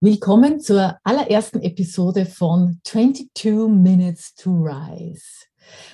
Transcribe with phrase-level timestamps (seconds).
[0.00, 5.24] Willkommen zur allerersten Episode von 22 Minutes to Rise.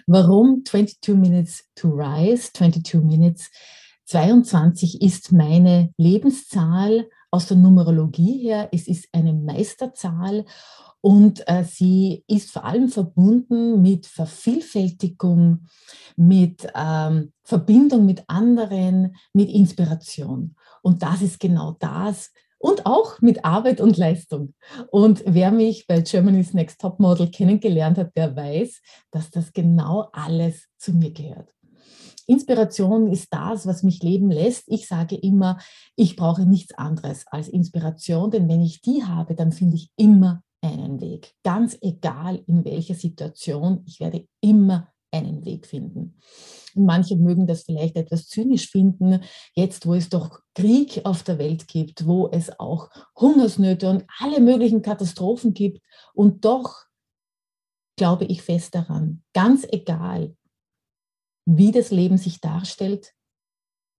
[0.07, 2.51] Warum 22 Minutes to Rise?
[2.53, 3.51] 22 Minutes.
[4.05, 8.69] 22 ist meine Lebenszahl aus der Numerologie her.
[8.73, 10.45] Es ist eine Meisterzahl
[11.01, 15.65] und äh, sie ist vor allem verbunden mit Vervielfältigung,
[16.17, 20.57] mit ähm, Verbindung mit anderen, mit Inspiration.
[20.83, 22.33] Und das ist genau das,
[22.65, 24.55] und auch mit Arbeit und Leistung.
[24.91, 30.09] Und wer mich bei Germany's Next Top Model kennengelernt hat, der weiß, dass das genau
[30.13, 31.53] alles zu mir gehört.
[32.27, 34.65] Inspiration ist das, was mich leben lässt.
[34.69, 35.59] Ich sage immer,
[35.95, 40.43] ich brauche nichts anderes als Inspiration, denn wenn ich die habe, dann finde ich immer
[40.63, 41.35] einen Weg.
[41.43, 46.19] Ganz egal in welcher Situation, ich werde immer einen Weg finden.
[46.75, 49.21] Und manche mögen das vielleicht etwas zynisch finden,
[49.55, 54.41] jetzt wo es doch Krieg auf der Welt gibt, wo es auch Hungersnöte und alle
[54.41, 55.81] möglichen Katastrophen gibt.
[56.15, 56.85] Und doch
[57.97, 60.37] glaube ich fest daran, ganz egal,
[61.47, 63.13] wie das Leben sich darstellt,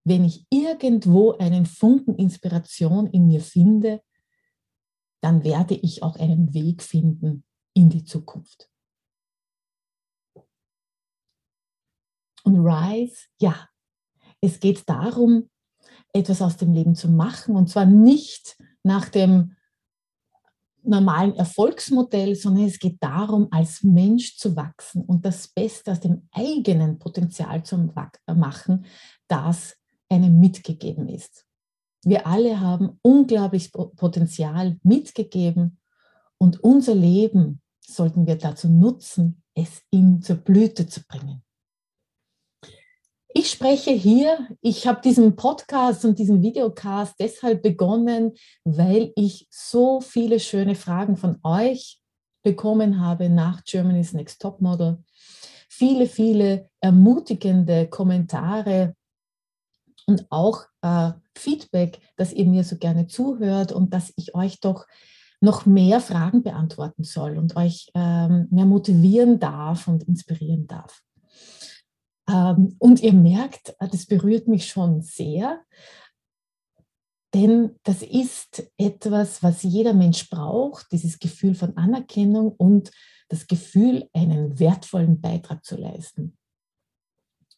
[0.03, 4.01] wenn ich irgendwo einen Funken Inspiration in mir finde,
[5.21, 8.69] dann werde ich auch einen Weg finden in die Zukunft.
[12.45, 13.67] Und Rise, ja,
[14.39, 15.49] es geht darum,
[16.13, 19.55] etwas aus dem Leben zu machen und zwar nicht nach dem
[20.83, 26.27] normalen Erfolgsmodell, sondern es geht darum, als Mensch zu wachsen und das Beste aus dem
[26.31, 27.91] eigenen Potenzial zu
[28.27, 28.85] machen,
[29.27, 29.75] das
[30.07, 31.45] einem mitgegeben ist.
[32.03, 35.79] Wir alle haben unglaublich Potenzial mitgegeben
[36.37, 41.41] und unser Leben sollten wir dazu nutzen, es ihm zur Blüte zu bringen.
[43.37, 48.31] Ich spreche hier, ich habe diesen Podcast und diesen Videocast deshalb begonnen,
[48.63, 51.99] weil ich so viele schöne Fragen von euch
[52.43, 55.03] bekommen habe nach Germany's Next Top Model.
[55.67, 58.95] Viele, viele ermutigende Kommentare
[60.05, 64.85] und auch äh, Feedback, dass ihr mir so gerne zuhört und dass ich euch doch
[65.41, 71.01] noch mehr Fragen beantworten soll und euch ähm, mehr motivieren darf und inspirieren darf.
[72.27, 75.63] Ähm, und ihr merkt, äh, das berührt mich schon sehr,
[77.33, 82.91] denn das ist etwas, was jeder Mensch braucht, dieses Gefühl von Anerkennung und
[83.27, 86.37] das Gefühl, einen wertvollen Beitrag zu leisten.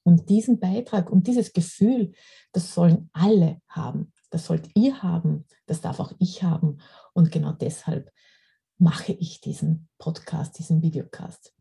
[0.03, 2.13] Und diesen Beitrag und dieses Gefühl,
[2.53, 4.13] das sollen alle haben.
[4.29, 6.79] Das sollt ihr haben, das darf auch ich haben.
[7.13, 8.11] Und genau deshalb
[8.77, 11.56] mache ich diesen Podcast, diesen Videocast.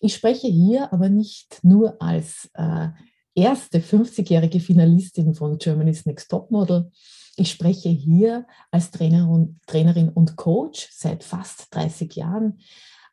[0.00, 2.88] Ich spreche hier aber nicht nur als äh,
[3.34, 6.90] erste 50-jährige Finalistin von Germany's Next Top Model.
[7.36, 12.58] Ich spreche hier als Trainer und, Trainerin und Coach seit fast 30 Jahren,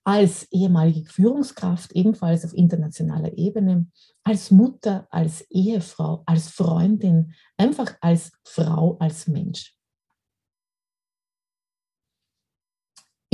[0.04, 3.88] als ehemalige Führungskraft ebenfalls auf internationaler Ebene,
[4.24, 9.75] als Mutter, als Ehefrau, als Freundin, einfach als Frau, als Mensch.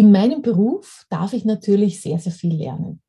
[0.01, 3.03] In meinem Beruf darf ich natürlich sehr, sehr viel lernen.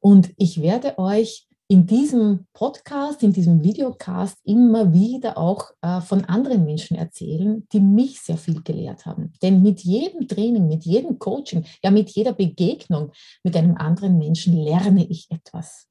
[0.00, 6.26] Und ich werde euch in diesem Podcast, in diesem Videocast immer wieder auch äh, von
[6.26, 9.32] anderen Menschen erzählen, die mich sehr viel gelehrt haben.
[9.40, 14.52] Denn mit jedem Training, mit jedem Coaching, ja mit jeder Begegnung mit einem anderen Menschen
[14.52, 15.88] lerne ich etwas.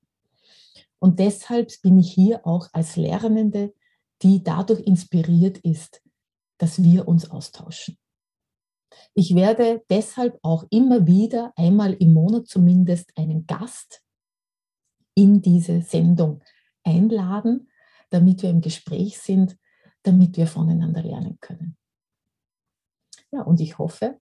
[1.00, 3.74] Und deshalb bin ich hier auch als Lernende,
[4.22, 6.04] die dadurch inspiriert ist,
[6.60, 7.98] dass wir uns austauschen.
[9.14, 14.02] Ich werde deshalb auch immer wieder, einmal im Monat zumindest, einen Gast
[15.16, 16.42] in diese Sendung
[16.84, 17.70] einladen,
[18.10, 19.58] damit wir im Gespräch sind,
[20.04, 21.78] damit wir voneinander lernen können.
[23.32, 24.20] Ja, und ich hoffe,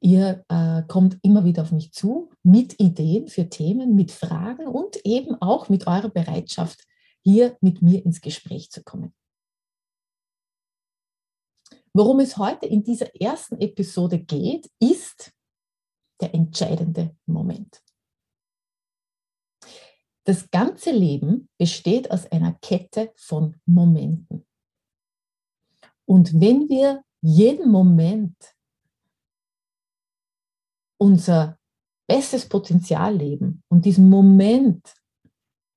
[0.00, 4.96] ihr äh, kommt immer wieder auf mich zu mit Ideen für Themen, mit Fragen und
[5.04, 6.84] eben auch mit eurer Bereitschaft,
[7.22, 9.14] hier mit mir ins Gespräch zu kommen.
[11.94, 15.32] Worum es heute in dieser ersten Episode geht, ist
[16.20, 17.82] der entscheidende Moment.
[20.24, 24.46] Das ganze Leben besteht aus einer Kette von Momenten.
[26.06, 28.36] Und wenn wir jeden Moment
[30.98, 31.58] unser
[32.06, 34.94] bestes Potenzial leben und diesen Moment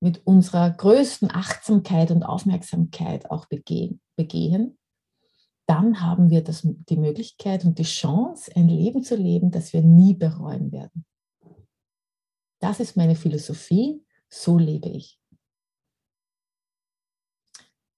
[0.00, 4.78] mit unserer größten Achtsamkeit und Aufmerksamkeit auch begehen, begehen
[5.66, 9.82] dann haben wir das, die Möglichkeit und die Chance, ein Leben zu leben, das wir
[9.82, 11.04] nie bereuen werden.
[12.60, 15.20] Das ist meine Philosophie, so lebe ich.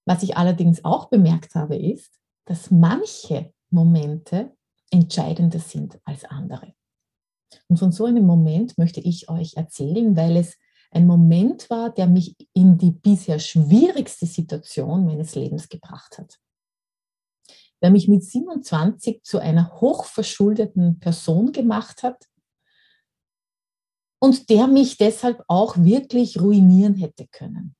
[0.06, 4.56] Was ich allerdings auch bemerkt habe, ist, dass manche Momente
[4.90, 6.74] entscheidender sind als andere.
[7.68, 10.56] Und von so einem Moment möchte ich euch erzählen, weil es
[10.90, 16.38] ein Moment war, der mich in die bisher schwierigste Situation meines Lebens gebracht hat.
[17.82, 22.28] Der mich mit 27 zu einer hochverschuldeten Person gemacht hat
[24.20, 27.76] und der mich deshalb auch wirklich ruinieren hätte können.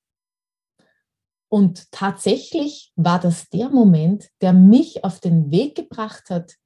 [1.51, 6.57] Und tatsächlich war das der Moment, der mich auf den Weg gebracht hat,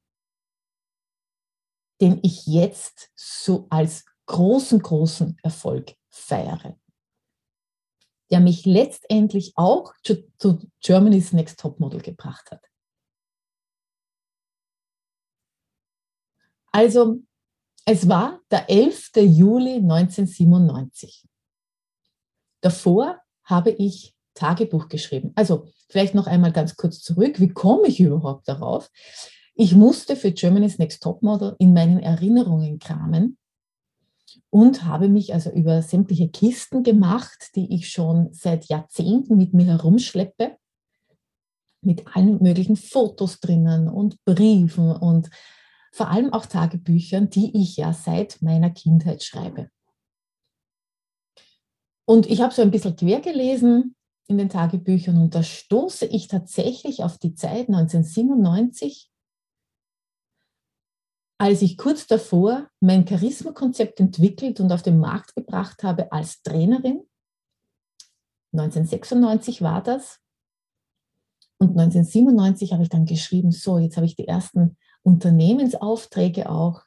[2.01, 6.77] den ich jetzt so als großen, großen Erfolg feiere.
[8.31, 12.72] Der mich letztendlich auch zu, zu Germany's Next Top Model gebracht hat.
[16.73, 17.21] Also,
[17.85, 19.11] es war der 11.
[19.17, 21.27] Juli 1997.
[22.61, 25.33] Davor habe ich Tagebuch geschrieben.
[25.35, 27.41] Also vielleicht noch einmal ganz kurz zurück.
[27.41, 28.91] Wie komme ich überhaupt darauf?
[29.55, 33.37] Ich musste für Germany's Next Top Model in meinen Erinnerungen kramen
[34.49, 39.67] und habe mich also über sämtliche Kisten gemacht, die ich schon seit Jahrzehnten mit mir
[39.67, 40.57] herumschleppe,
[41.83, 45.29] mit allen möglichen Fotos drinnen und Briefen und
[45.93, 49.71] vor allem auch Tagebüchern, die ich ja seit meiner Kindheit schreibe.
[52.05, 53.95] Und ich habe so ein bisschen quer gelesen
[54.27, 59.11] in den Tagebüchern und da stoße ich tatsächlich auf die Zeit 1997,
[61.39, 67.03] als ich kurz davor mein Charisma-Konzept entwickelt und auf den Markt gebracht habe als Trainerin.
[68.53, 70.21] 1996 war das.
[71.59, 76.83] Und 1997 habe ich dann geschrieben, so, jetzt habe ich die ersten Unternehmensaufträge auch.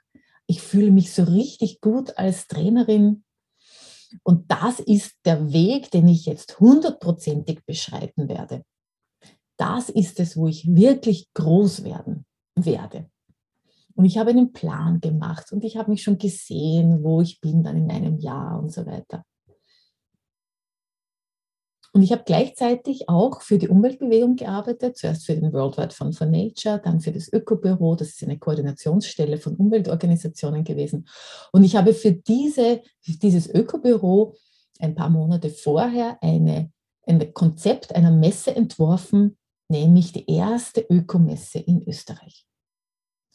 [0.47, 3.23] Ich fühle mich so richtig gut als Trainerin.
[4.23, 8.63] Und das ist der Weg, den ich jetzt hundertprozentig beschreiten werde.
[9.57, 12.25] Das ist es, wo ich wirklich groß werden
[12.56, 13.09] werde.
[13.95, 17.63] Und ich habe einen Plan gemacht und ich habe mich schon gesehen, wo ich bin
[17.63, 19.23] dann in einem Jahr und so weiter.
[21.95, 26.27] Und ich habe gleichzeitig auch für die Umweltbewegung gearbeitet, zuerst für den Worldwide Fund for
[26.27, 31.07] Nature, dann für das Ökobüro, das ist eine Koordinationsstelle von Umweltorganisationen gewesen.
[31.53, 34.36] Und ich habe für diese, dieses Ökobüro
[34.80, 36.69] ein paar Monate vorher eine,
[37.03, 39.38] ein Konzept einer Messe entworfen,
[39.69, 42.45] nämlich die erste Ökomesse in Österreich.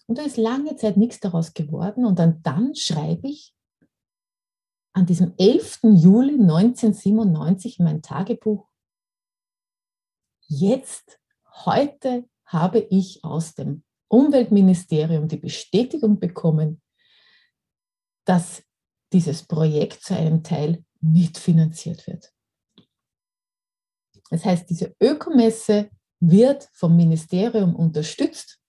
[0.07, 2.05] Und da ist lange Zeit nichts daraus geworden.
[2.05, 3.55] Und dann, dann schreibe ich
[4.93, 5.81] an diesem 11.
[5.83, 8.69] Juli 1997 in mein Tagebuch,
[10.47, 11.21] jetzt,
[11.65, 16.83] heute habe ich aus dem Umweltministerium die Bestätigung bekommen,
[18.25, 18.65] dass
[19.13, 22.33] dieses Projekt zu einem Teil mitfinanziert wird.
[24.31, 25.91] Das heißt, diese Ökomesse
[26.21, 28.61] wird vom Ministerium unterstützt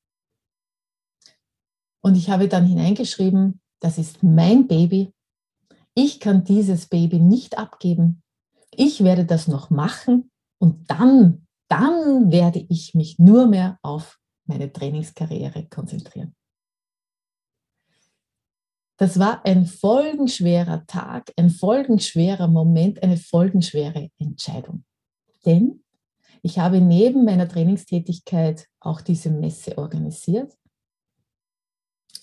[2.01, 5.13] und ich habe dann hineingeschrieben, das ist mein Baby.
[5.93, 8.23] Ich kann dieses Baby nicht abgeben.
[8.73, 14.71] Ich werde das noch machen und dann, dann werde ich mich nur mehr auf meine
[14.71, 16.35] Trainingskarriere konzentrieren.
[18.97, 24.85] Das war ein folgenschwerer Tag, ein folgenschwerer Moment, eine folgenschwere Entscheidung.
[25.45, 25.83] Denn
[26.44, 30.56] ich habe neben meiner Trainingstätigkeit auch diese Messe organisiert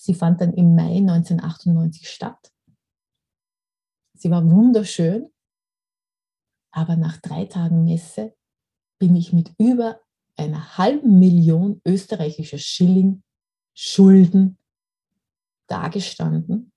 [0.08, 2.50] Sie fand dann im Mai 1998 statt.
[4.18, 5.32] Sie war wunderschön,
[6.72, 8.36] aber nach drei Tagen Messe
[8.98, 10.00] bin ich mit über
[10.36, 13.22] einer halben Million österreichischer Schilling
[13.74, 14.58] Schulden
[15.68, 16.72] dagestanden,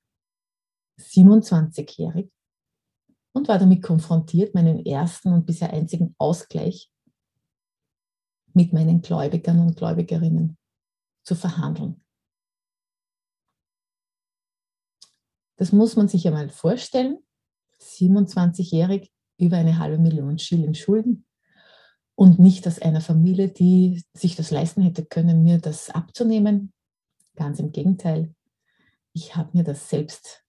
[0.99, 2.31] 27-jährig,
[3.33, 6.91] und war damit konfrontiert, meinen ersten und bisher einzigen Ausgleich
[8.53, 10.59] mit meinen Gläubigern und Gläubigerinnen
[11.23, 12.03] zu verhandeln.
[15.55, 17.23] Das muss man sich einmal vorstellen.
[17.81, 21.25] 27-jährig über eine halbe Million Schilling Schulden
[22.15, 26.71] und nicht aus einer Familie, die sich das leisten hätte können, mir das abzunehmen.
[27.35, 28.33] Ganz im Gegenteil.
[29.13, 30.43] Ich habe mir das selbst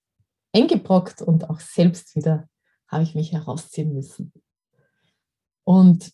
[0.53, 2.47] eingebrockt und auch selbst wieder
[2.87, 4.31] habe ich mich herausziehen müssen.
[5.63, 6.11] Und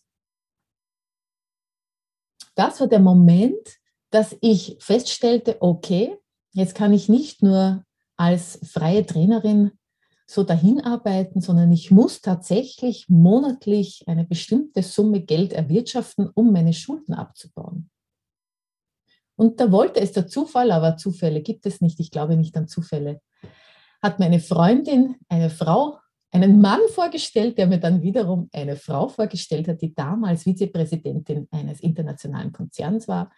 [2.54, 3.78] das war der Moment,
[4.10, 6.16] dass ich feststellte, okay,
[6.52, 7.84] jetzt kann ich nicht nur
[8.16, 9.72] als freie Trainerin
[10.30, 16.72] so dahin arbeiten, sondern ich muss tatsächlich monatlich eine bestimmte Summe Geld erwirtschaften, um meine
[16.72, 17.90] Schulden abzubauen.
[19.34, 22.68] Und da wollte es der Zufall, aber Zufälle gibt es nicht, ich glaube nicht an
[22.68, 23.20] Zufälle,
[24.00, 25.98] hat meine Freundin, eine Frau,
[26.30, 31.80] einen Mann vorgestellt, der mir dann wiederum eine Frau vorgestellt hat, die damals Vizepräsidentin eines
[31.80, 33.32] internationalen Konzerns war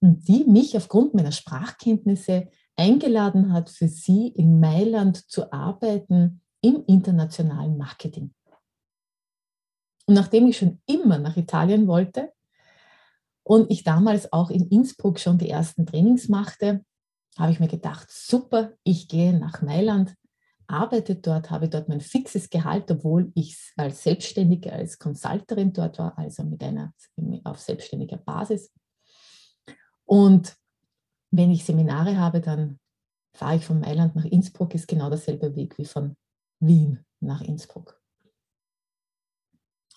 [0.00, 6.84] und die mich aufgrund meiner Sprachkenntnisse eingeladen hat, für sie in Mailand zu arbeiten im
[6.86, 8.34] internationalen Marketing.
[10.06, 12.32] Und nachdem ich schon immer nach Italien wollte
[13.44, 16.84] und ich damals auch in Innsbruck schon die ersten Trainings machte,
[17.38, 20.14] habe ich mir gedacht, super, ich gehe nach Mailand,
[20.66, 26.16] arbeite dort, habe dort mein fixes Gehalt, obwohl ich als Selbstständige, als Consulterin dort war,
[26.18, 26.92] also mit einer
[27.44, 28.70] auf selbstständiger Basis.
[30.04, 30.56] Und
[31.32, 32.78] wenn ich Seminare habe, dann
[33.34, 36.14] fahre ich von Mailand nach Innsbruck, ist genau derselbe Weg wie von
[36.60, 38.00] Wien nach Innsbruck.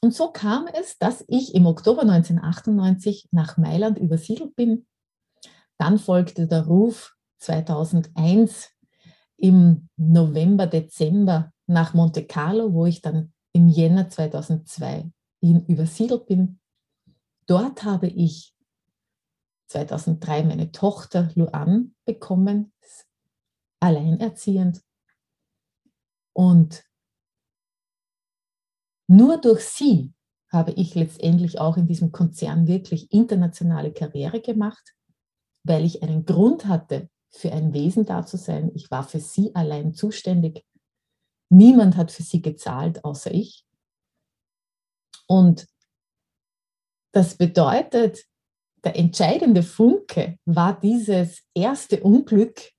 [0.01, 4.86] Und so kam es, dass ich im Oktober 1998 nach Mailand übersiedelt bin.
[5.77, 8.72] Dann folgte der Ruf 2001
[9.38, 15.12] im November, Dezember nach Monte Carlo, wo ich dann im Jänner 2002
[15.42, 16.60] übersiedelt bin.
[17.46, 18.54] Dort habe ich
[19.67, 22.74] 2003 meine Tochter Luan bekommen,
[23.79, 24.81] alleinerziehend.
[26.34, 26.84] Und
[29.07, 30.13] nur durch sie
[30.51, 34.95] habe ich letztendlich auch in diesem Konzern wirklich internationale Karriere gemacht,
[35.63, 38.72] weil ich einen Grund hatte, für ein Wesen da zu sein.
[38.75, 40.65] Ich war für sie allein zuständig.
[41.50, 43.65] Niemand hat für sie gezahlt, außer ich.
[45.27, 45.67] Und
[47.12, 48.25] das bedeutet,
[48.86, 52.72] der entscheidende Funke war dieses erste Unglück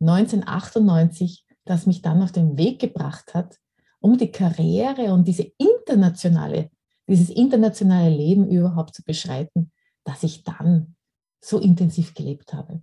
[0.00, 3.58] 1998, das mich dann auf den Weg gebracht hat,
[4.00, 6.70] um die Karriere und diese internationale,
[7.08, 9.72] dieses internationale Leben überhaupt zu beschreiten,
[10.04, 10.94] dass ich dann
[11.42, 12.82] so intensiv gelebt habe,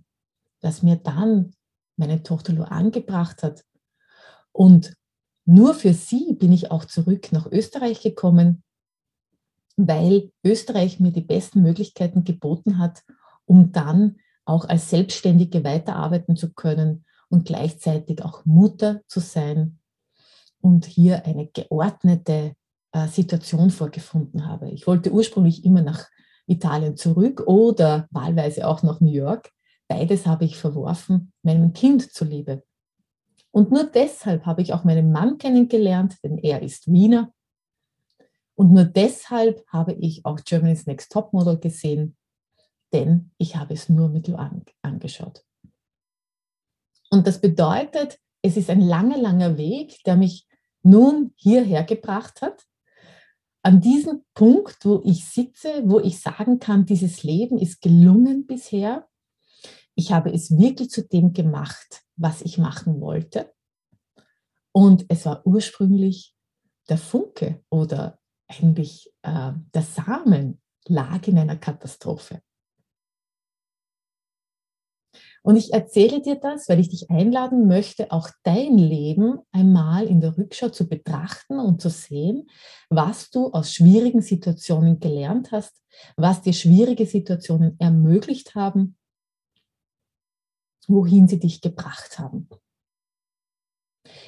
[0.60, 1.54] dass mir dann
[1.96, 3.64] meine Tochter Luan gebracht hat.
[4.50, 4.96] Und
[5.44, 8.64] nur für sie bin ich auch zurück nach Österreich gekommen,
[9.76, 13.02] weil Österreich mir die besten Möglichkeiten geboten hat,
[13.46, 19.78] um dann auch als Selbstständige weiterarbeiten zu können und gleichzeitig auch Mutter zu sein
[20.60, 22.54] und hier eine geordnete
[22.92, 24.70] äh, Situation vorgefunden habe.
[24.70, 26.08] Ich wollte ursprünglich immer nach
[26.46, 29.50] Italien zurück oder wahlweise auch nach New York.
[29.88, 32.62] Beides habe ich verworfen, meinem Kind zuliebe.
[33.50, 37.32] Und nur deshalb habe ich auch meinen Mann kennengelernt, denn er ist Wiener
[38.54, 42.16] und nur deshalb habe ich auch Germany's Next Top Model gesehen,
[42.92, 45.44] denn ich habe es nur mit Luan angeschaut.
[47.10, 50.46] Und das bedeutet, es ist ein langer, langer Weg, der mich
[50.82, 52.66] nun hierher gebracht hat.
[53.62, 59.08] An diesem Punkt, wo ich sitze, wo ich sagen kann, dieses Leben ist gelungen bisher.
[59.94, 63.52] Ich habe es wirklich zu dem gemacht, was ich machen wollte.
[64.72, 66.34] Und es war ursprünglich
[66.88, 68.18] der Funke oder
[68.52, 72.40] eigentlich äh, der Samen lag in einer Katastrophe.
[75.44, 80.20] Und ich erzähle dir das, weil ich dich einladen möchte, auch dein Leben einmal in
[80.20, 82.48] der Rückschau zu betrachten und zu sehen,
[82.90, 85.82] was du aus schwierigen Situationen gelernt hast,
[86.16, 88.96] was dir schwierige Situationen ermöglicht haben,
[90.86, 92.48] wohin sie dich gebracht haben.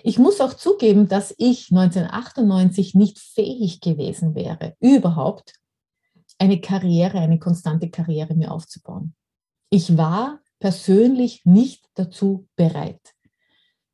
[0.07, 5.55] Ich muss auch zugeben, dass ich 1998 nicht fähig gewesen wäre, überhaupt
[6.37, 9.15] eine Karriere, eine konstante Karriere mir aufzubauen.
[9.71, 13.01] Ich war persönlich nicht dazu bereit.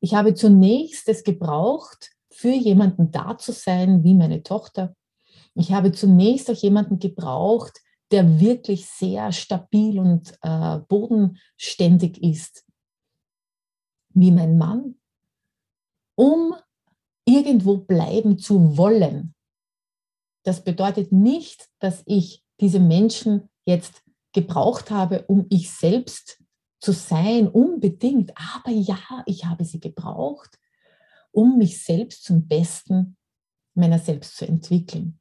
[0.01, 4.93] Ich habe zunächst es gebraucht, für jemanden da zu sein, wie meine Tochter.
[5.55, 7.79] Ich habe zunächst auch jemanden gebraucht,
[8.11, 12.65] der wirklich sehr stabil und äh, bodenständig ist,
[14.13, 14.95] wie mein Mann,
[16.21, 16.53] um
[17.25, 19.33] irgendwo bleiben zu wollen.
[20.45, 26.43] Das bedeutet nicht, dass ich diese Menschen jetzt gebraucht habe, um ich selbst
[26.79, 28.33] zu sein, unbedingt.
[28.37, 30.59] Aber ja, ich habe sie gebraucht,
[31.31, 33.17] um mich selbst zum Besten
[33.73, 35.19] meiner selbst zu entwickeln.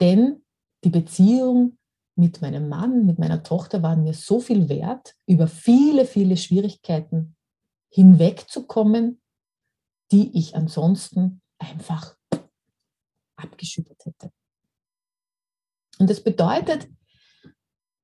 [0.00, 0.44] Denn
[0.82, 1.78] die Beziehung
[2.16, 7.36] mit meinem Mann, mit meiner Tochter waren mir so viel wert, über viele, viele Schwierigkeiten
[7.90, 9.21] hinwegzukommen
[10.12, 12.16] die ich ansonsten einfach
[13.36, 14.30] abgeschüttet hätte.
[15.98, 16.88] Und das bedeutet,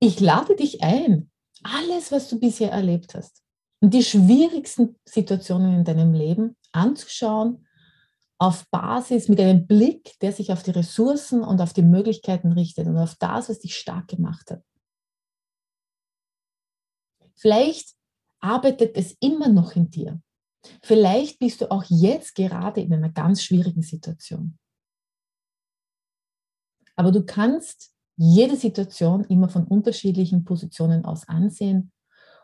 [0.00, 1.30] ich lade dich ein,
[1.62, 3.42] alles, was du bisher erlebt hast
[3.80, 7.66] und die schwierigsten Situationen in deinem Leben anzuschauen,
[8.40, 12.86] auf Basis mit einem Blick, der sich auf die Ressourcen und auf die Möglichkeiten richtet
[12.86, 14.62] und auf das, was dich stark gemacht hat.
[17.34, 17.96] Vielleicht
[18.40, 20.20] arbeitet es immer noch in dir
[20.82, 24.58] Vielleicht bist du auch jetzt gerade in einer ganz schwierigen Situation.
[26.96, 31.92] Aber du kannst jede Situation immer von unterschiedlichen Positionen aus ansehen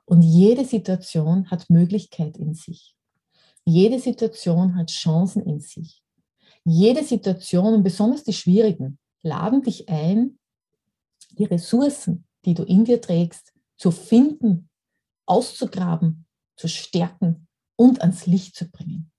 [0.05, 2.95] und jede Situation hat Möglichkeit in sich.
[3.65, 6.03] Jede Situation hat Chancen in sich.
[6.65, 10.39] Jede Situation und besonders die schwierigen laden dich ein,
[11.33, 14.69] die Ressourcen, die du in dir trägst, zu finden,
[15.27, 19.11] auszugraben, zu stärken und ans Licht zu bringen.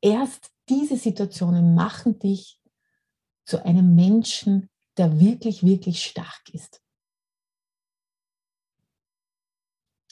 [0.00, 2.60] Erst diese Situationen machen dich
[3.44, 6.80] zu einem Menschen, der wirklich, wirklich stark ist.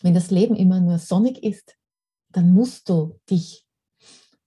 [0.03, 1.77] Wenn das Leben immer nur sonnig ist,
[2.31, 3.67] dann musst du dich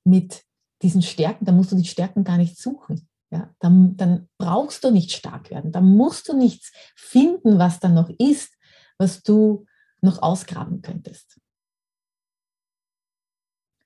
[0.04, 0.46] mit
[0.82, 3.08] diesen Stärken, dann musst du die Stärken gar nicht suchen.
[3.32, 5.72] Ja, dann, dann brauchst du nicht stark werden.
[5.72, 8.58] Dann musst du nichts finden, was da noch ist,
[8.98, 9.66] was du
[10.01, 11.40] noch ausgraben könntest.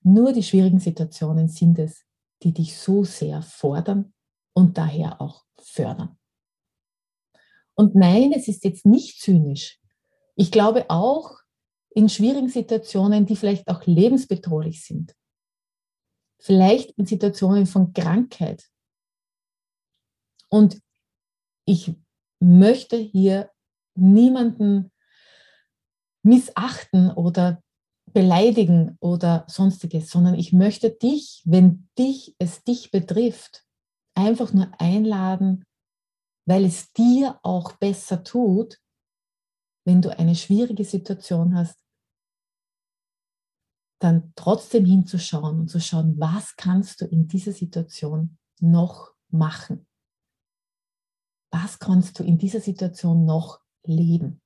[0.08, 2.06] Nur die schwierigen Situationen sind es,
[2.44, 4.14] die dich so sehr fordern
[4.54, 6.20] und daher auch fördern.
[7.74, 9.80] Und nein, es ist jetzt nicht zynisch.
[10.36, 11.40] Ich glaube auch
[11.90, 15.16] in schwierigen Situationen, die vielleicht auch lebensbedrohlich sind.
[16.40, 18.64] Vielleicht in Situationen von Krankheit.
[20.50, 20.80] Und
[21.66, 21.96] ich
[22.40, 23.50] möchte hier
[23.96, 24.92] niemanden
[26.22, 27.64] missachten oder
[28.16, 33.66] beleidigen oder sonstiges, sondern ich möchte dich, wenn dich es dich betrifft,
[34.16, 35.66] einfach nur einladen,
[36.48, 38.80] weil es dir auch besser tut,
[39.86, 41.78] wenn du eine schwierige Situation hast,
[44.00, 49.86] dann trotzdem hinzuschauen und zu schauen, was kannst du in dieser Situation noch machen?
[51.52, 54.42] Was kannst du in dieser Situation noch leben?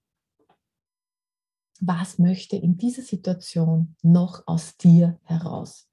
[1.80, 5.90] Was möchte in dieser Situation noch aus dir heraus?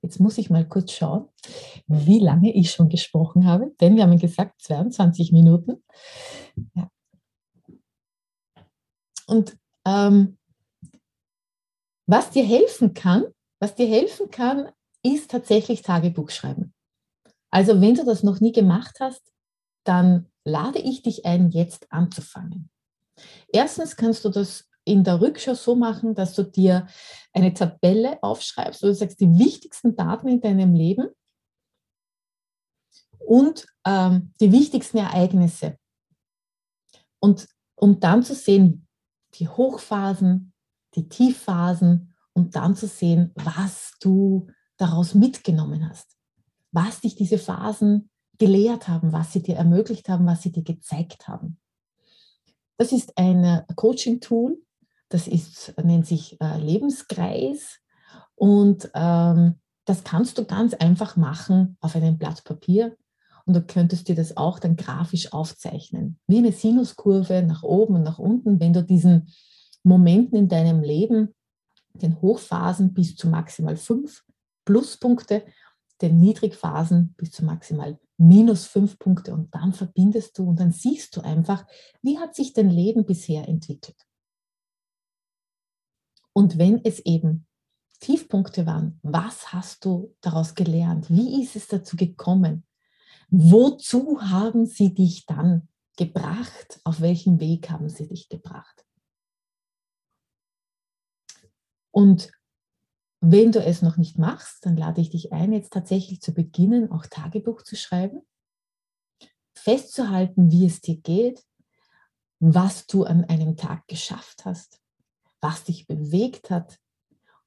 [0.00, 1.28] Jetzt muss ich mal kurz schauen,
[1.86, 5.82] wie lange ich schon gesprochen habe, denn wir haben gesagt 22 Minuten.
[6.74, 6.90] Ja.
[9.26, 10.38] Und ähm,
[12.06, 13.26] was dir helfen kann,
[13.60, 14.70] was dir helfen kann,
[15.02, 16.72] ist tatsächlich Tagebuch schreiben.
[17.50, 19.22] Also wenn du das noch nie gemacht hast,
[19.84, 22.70] dann lade ich dich ein, jetzt anzufangen.
[23.52, 26.86] Erstens kannst du das in der Rückschau so machen, dass du dir
[27.32, 31.08] eine Tabelle aufschreibst, wo du sagst, die wichtigsten Daten in deinem Leben
[33.18, 35.78] und ähm, die wichtigsten Ereignisse.
[37.20, 38.86] Und um dann zu sehen,
[39.34, 40.54] die Hochphasen,
[40.94, 44.48] die Tiefphasen und dann zu sehen, was du
[44.78, 46.16] daraus mitgenommen hast,
[46.72, 51.28] was dich diese Phasen gelehrt haben, was sie dir ermöglicht haben, was sie dir gezeigt
[51.28, 51.58] haben.
[52.76, 54.58] Das ist ein Coaching-Tool,
[55.08, 57.80] das ist, nennt sich äh, Lebenskreis
[58.36, 62.96] und ähm, das kannst du ganz einfach machen auf einem Blatt Papier
[63.46, 68.02] und du könntest dir das auch dann grafisch aufzeichnen, wie eine Sinuskurve nach oben und
[68.02, 69.32] nach unten, wenn du diesen
[69.82, 71.34] Momenten in deinem Leben,
[71.94, 74.22] den Hochphasen bis zu maximal fünf
[74.66, 75.44] Pluspunkte,
[76.02, 81.16] den Niedrigphasen bis zu maximal minus fünf Punkte und dann verbindest du und dann siehst
[81.16, 81.64] du einfach,
[82.02, 84.06] wie hat sich dein Leben bisher entwickelt.
[86.32, 87.46] Und wenn es eben
[88.00, 91.08] Tiefpunkte waren, was hast du daraus gelernt?
[91.10, 92.64] Wie ist es dazu gekommen?
[93.30, 96.80] Wozu haben sie dich dann gebracht?
[96.84, 98.84] Auf welchem Weg haben sie dich gebracht?
[101.90, 102.30] Und
[103.20, 106.92] wenn du es noch nicht machst, dann lade ich dich ein, jetzt tatsächlich zu beginnen,
[106.92, 108.22] auch Tagebuch zu schreiben,
[109.54, 111.44] festzuhalten, wie es dir geht,
[112.40, 114.80] was du an einem Tag geschafft hast,
[115.40, 116.78] was dich bewegt hat,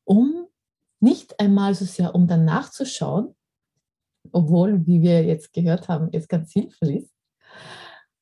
[0.03, 0.47] um
[0.99, 3.35] nicht einmal so sehr, um dann nachzuschauen,
[4.31, 7.11] obwohl, wie wir jetzt gehört haben, es ganz sinnvoll ist,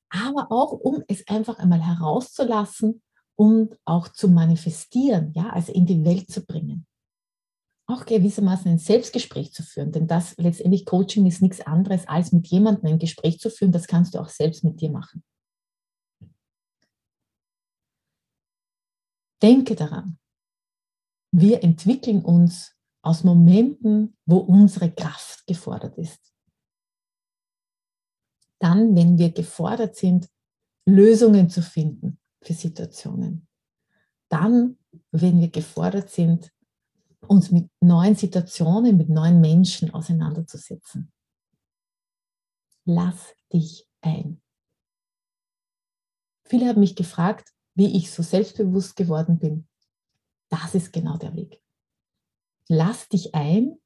[0.10, 3.02] aber auch, um es einfach einmal herauszulassen
[3.36, 6.86] und auch zu manifestieren, ja, also in die Welt zu bringen.
[7.90, 12.46] Auch gewissermaßen ein Selbstgespräch zu führen, denn das letztendlich Coaching ist nichts anderes, als mit
[12.46, 15.24] jemandem ein Gespräch zu führen, das kannst du auch selbst mit dir machen.
[19.42, 20.20] Denke daran,
[21.32, 26.32] wir entwickeln uns aus Momenten, wo unsere Kraft gefordert ist.
[28.60, 30.30] Dann, wenn wir gefordert sind,
[30.86, 33.48] Lösungen zu finden für Situationen.
[34.30, 34.78] Dann,
[35.10, 36.52] wenn wir gefordert sind,
[37.28, 41.12] uns mit neuen Situationen, mit neuen Menschen auseinanderzusetzen.
[42.86, 44.42] Lass dich ein.
[46.46, 49.68] Viele haben mich gefragt, wie ich so selbstbewusst geworden bin.
[50.50, 51.62] Das ist genau der Weg.
[52.68, 53.78] Lass dich ein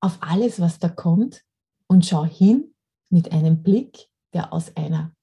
[0.00, 1.44] auf alles, was da kommt
[1.88, 2.74] und schau hin
[3.10, 5.14] mit einem Blick, der aus einer,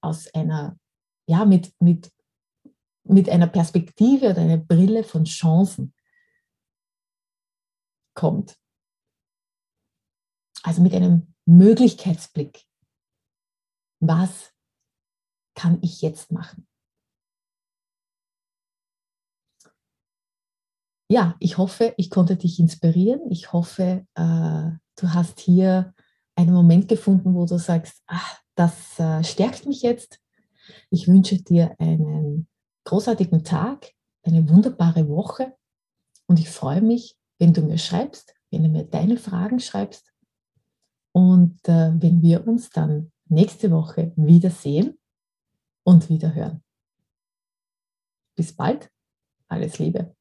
[0.00, 0.78] aus einer,
[1.26, 2.10] ja, mit, mit,
[3.04, 5.92] mit einer Perspektive oder einer Brille von Chancen
[8.14, 8.58] kommt.
[10.62, 12.66] Also mit einem Möglichkeitsblick.
[14.00, 14.52] Was
[15.54, 16.66] kann ich jetzt machen?
[21.10, 23.30] Ja, ich hoffe, ich konnte dich inspirieren.
[23.30, 25.92] Ich hoffe, äh, du hast hier
[26.36, 30.20] einen Moment gefunden, wo du sagst, ach, das äh, stärkt mich jetzt.
[30.88, 32.46] Ich wünsche dir einen
[32.84, 33.92] großartigen Tag,
[34.22, 35.56] eine wunderbare Woche
[36.26, 40.12] und ich freue mich, wenn du mir schreibst, wenn du mir deine Fragen schreibst
[41.12, 44.98] und äh, wenn wir uns dann nächste Woche wiedersehen
[45.82, 46.62] und wieder hören.
[48.36, 48.90] Bis bald,
[49.48, 50.14] alles Liebe.